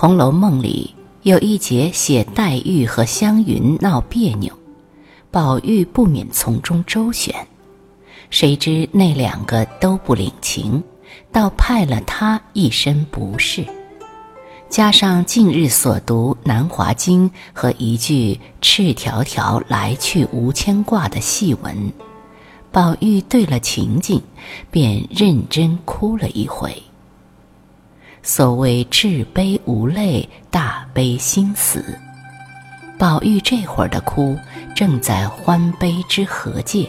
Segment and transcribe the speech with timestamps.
[0.00, 4.56] 红楼梦》里有一节写黛玉和湘云闹别扭，
[5.28, 7.34] 宝玉不免从中周旋，
[8.30, 10.80] 谁知那两个都不领情，
[11.32, 13.66] 倒派了他一身不是。
[14.68, 21.92] 加上近日所读《南华经》和一句“赤条条来去无牵挂”的戏文，
[22.70, 24.22] 宝玉对了情景，
[24.70, 26.72] 便认真哭了一回。
[28.22, 31.98] 所谓至悲无泪，大悲心死。
[32.98, 34.38] 宝玉这会儿的哭，
[34.74, 36.88] 正在欢悲之和界，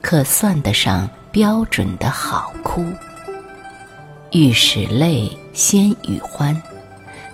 [0.00, 2.84] 可算得上标准的好哭。
[4.32, 6.60] 欲使泪先与欢。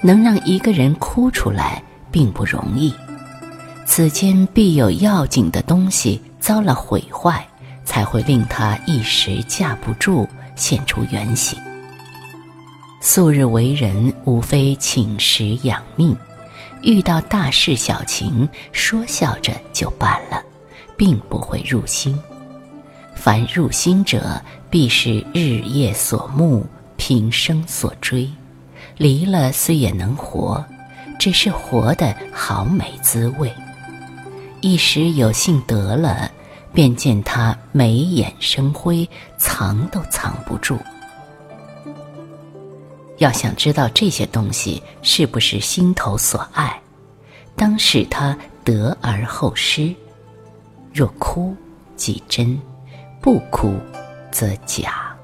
[0.00, 2.92] 能让一个人哭出来并不容易，
[3.86, 7.42] 此间必有要紧的东西遭了毁坏，
[7.86, 11.58] 才会令他一时架不住现出原形。
[13.06, 16.16] 素日为人无非寝食养命，
[16.80, 20.42] 遇到大事小情，说笑着就办了，
[20.96, 22.18] 并不会入心。
[23.14, 26.64] 凡入心者，必是日夜所慕，
[26.96, 28.26] 平生所追。
[28.96, 30.64] 离了虽也能活，
[31.18, 33.52] 只是活的好美滋味。
[34.62, 36.30] 一时有幸得了，
[36.72, 40.78] 便见他眉眼生辉，藏都藏不住。
[43.18, 46.80] 要想知道这些东西是不是心头所爱，
[47.56, 49.94] 当使他得而后失。
[50.92, 51.54] 若哭
[51.96, 52.60] 即真，
[53.20, 53.74] 不哭
[54.30, 55.16] 则假。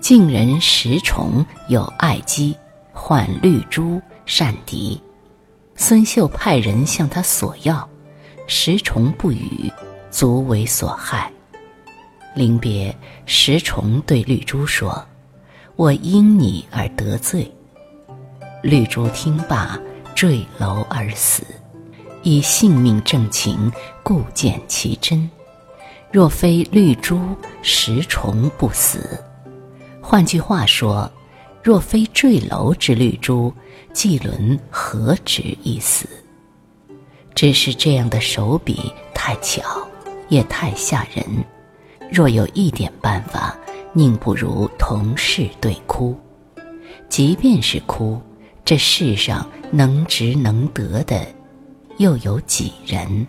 [0.00, 2.54] 晋人石崇有爱姬，
[2.92, 5.00] 唤绿珠善敌。
[5.76, 7.88] 孙秀派人向他索要，
[8.46, 9.72] 石崇不语，
[10.10, 11.32] 足为所害。
[12.34, 15.04] 临别，石崇对绿珠说
[15.76, 17.50] ：“我因你而得罪。”
[18.62, 19.78] 绿珠听罢，
[20.14, 21.42] 坠楼而死，
[22.22, 23.70] 以性命证情，
[24.02, 25.30] 故见其真。
[26.10, 27.20] 若非绿珠，
[27.60, 29.20] 石崇不死。
[30.00, 31.10] 换句话说，
[31.62, 33.52] 若非坠楼之绿珠，
[33.92, 36.08] 季伦何止一死？
[37.34, 39.62] 只是这样的手笔太巧，
[40.28, 41.24] 也太吓人。
[42.10, 43.56] 若有一点办法，
[43.96, 46.14] 宁不如同事对哭。
[47.08, 48.20] 即便是哭，
[48.64, 51.24] 这世上能值能得的，
[51.98, 53.26] 又有几人？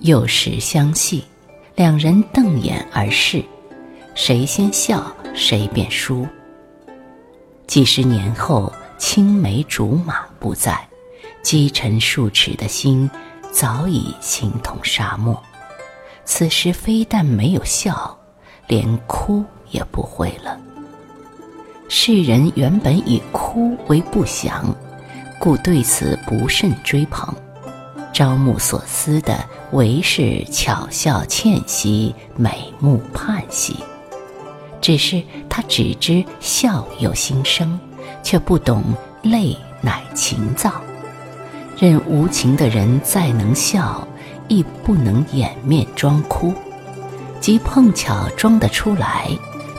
[0.00, 1.22] 幼时相戏，
[1.74, 3.44] 两人瞪眼而视。
[4.14, 6.26] 谁先笑，谁便输。
[7.66, 10.88] 几十年后，青梅竹马不在，
[11.42, 13.10] 积沉数尺的心
[13.52, 15.40] 早已形同沙漠。
[16.30, 18.14] 此时非但没有笑，
[18.66, 20.60] 连哭也不会了。
[21.88, 24.72] 世人原本以哭为不祥，
[25.40, 27.34] 故对此不甚追捧。
[28.12, 33.74] 朝暮所思的唯是巧笑倩兮，美目盼兮。
[34.82, 37.80] 只是他只知笑有心生，
[38.22, 38.84] 却不懂
[39.22, 40.70] 泪乃情造。
[41.78, 44.06] 任无情的人再能笑，
[44.48, 46.52] 亦不能掩面装哭。
[47.40, 49.30] 即碰巧装得出来，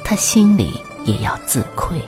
[0.05, 1.99] 他心里也要自愧。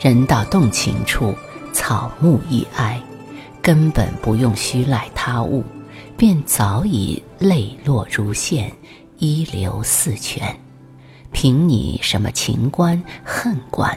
[0.00, 1.34] 人到动情处，
[1.72, 3.00] 草木一哀，
[3.62, 5.64] 根本不用虚赖他物，
[6.16, 8.72] 便早已泪落如线。
[9.18, 10.58] 一流四泉，
[11.30, 13.96] 凭你什么情关恨关，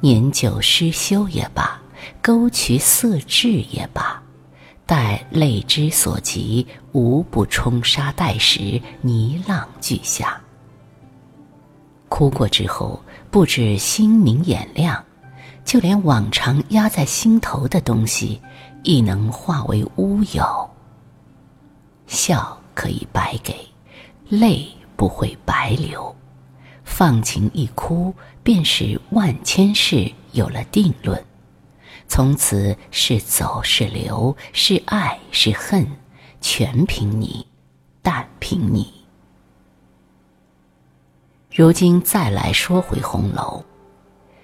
[0.00, 1.80] 年久失修也罢，
[2.20, 4.20] 沟渠色质也罢，
[4.86, 10.40] 待泪之所及，无不冲沙带石，泥浪俱下。
[12.08, 15.04] 哭过之后，不止心明眼亮，
[15.64, 18.40] 就连往常压在心头的东西，
[18.82, 20.70] 亦能化为乌有。
[22.06, 23.56] 笑可以白给。
[24.28, 24.66] 泪
[24.96, 26.14] 不会白流，
[26.82, 31.22] 放情一哭，便使万千事有了定论。
[32.06, 35.86] 从此是走是留，是爱是恨，
[36.40, 37.46] 全凭你，
[38.02, 38.92] 但凭你。
[41.52, 43.64] 如今再来说回红楼，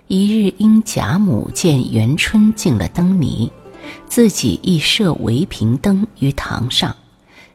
[0.08, 3.50] 一日因贾母见元春进了灯谜，
[4.08, 6.94] 自己亦设围屏灯于堂上。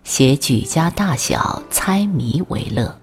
[0.03, 2.95] 携举家大小猜谜为乐。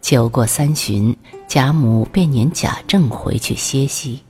[0.00, 1.16] 酒过三巡，
[1.48, 4.22] 贾母便撵贾政回去歇息，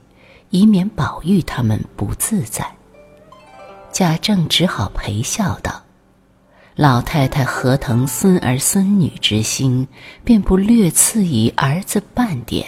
[0.49, 2.65] 以免宝玉他们不自在。
[3.91, 5.83] 贾政只好陪笑道
[6.75, 9.87] ：“老太太何腾孙儿孙女之心，
[10.23, 12.67] 便不略赐以儿子半点。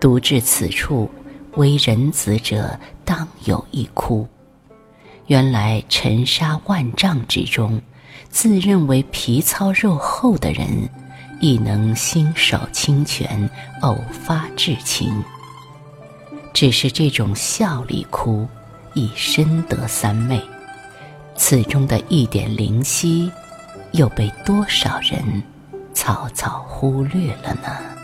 [0.00, 1.10] 读至此处，
[1.56, 4.26] 为人子者当有一哭。
[5.26, 7.82] 原来尘沙万丈之中，
[8.30, 10.88] 自认为皮糙肉厚的人，
[11.38, 13.48] 亦能心手清泉，
[13.82, 15.22] 偶发至情。
[16.52, 18.46] 只是这种笑里哭，
[18.94, 20.40] 已深得三昧。
[21.36, 23.30] 此中的一点灵犀，
[23.92, 25.42] 又被多少人
[25.94, 27.99] 草草忽略了呢？